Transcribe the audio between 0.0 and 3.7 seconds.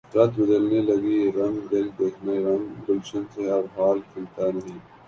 رت بدلنے لگی رنگ دل دیکھنا رنگ گلشن سے اب